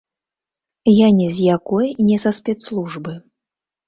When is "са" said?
2.23-2.31